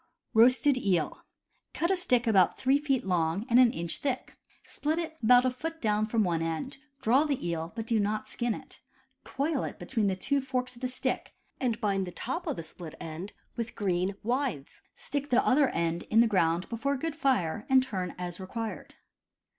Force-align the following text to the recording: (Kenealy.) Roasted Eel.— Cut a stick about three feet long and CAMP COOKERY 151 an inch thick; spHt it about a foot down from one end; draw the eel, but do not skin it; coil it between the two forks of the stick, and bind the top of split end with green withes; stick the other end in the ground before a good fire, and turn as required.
(Kenealy.) 0.31 0.41
Roasted 0.41 0.77
Eel.— 0.79 1.25
Cut 1.75 1.91
a 1.91 1.95
stick 1.95 2.25
about 2.25 2.57
three 2.57 2.79
feet 2.79 3.05
long 3.05 3.45
and 3.47 3.59
CAMP 3.59 3.69
COOKERY 3.69 3.83
151 3.83 4.09
an 4.09 4.15
inch 4.15 4.29
thick; 4.31 4.37
spHt 4.65 4.97
it 4.97 5.17
about 5.21 5.45
a 5.45 5.51
foot 5.51 5.79
down 5.79 6.07
from 6.07 6.23
one 6.23 6.41
end; 6.41 6.79
draw 7.03 7.23
the 7.23 7.47
eel, 7.47 7.71
but 7.75 7.85
do 7.85 7.99
not 7.99 8.27
skin 8.27 8.55
it; 8.55 8.79
coil 9.23 9.63
it 9.63 9.77
between 9.77 10.07
the 10.07 10.15
two 10.15 10.41
forks 10.41 10.73
of 10.73 10.81
the 10.81 10.87
stick, 10.87 11.35
and 11.59 11.79
bind 11.79 12.07
the 12.07 12.11
top 12.11 12.47
of 12.47 12.65
split 12.65 12.95
end 12.99 13.33
with 13.55 13.75
green 13.75 14.15
withes; 14.23 14.81
stick 14.95 15.29
the 15.29 15.45
other 15.45 15.69
end 15.69 16.01
in 16.09 16.19
the 16.19 16.25
ground 16.25 16.67
before 16.67 16.93
a 16.93 16.97
good 16.99 17.15
fire, 17.15 17.67
and 17.69 17.83
turn 17.83 18.15
as 18.17 18.39
required. 18.39 18.95